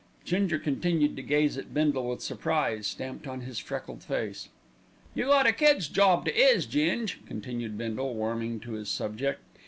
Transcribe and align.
Ginger 0.25 0.57
continued 0.57 1.15
to 1.15 1.21
gaze 1.21 1.59
at 1.59 1.75
Bindle 1.75 2.09
with 2.09 2.23
surprise 2.23 2.87
stamped 2.87 3.27
on 3.27 3.41
his 3.41 3.59
freckled 3.59 4.01
face. 4.03 4.49
"You 5.13 5.25
got 5.25 5.45
a 5.45 5.51
kid's 5.53 5.87
job 5.87 6.25
to 6.25 6.35
'is, 6.35 6.65
Ging," 6.65 7.07
continued 7.27 7.77
Bindle, 7.77 8.15
warming 8.15 8.59
to 8.61 8.71
his 8.71 8.89
subject. 8.89 9.41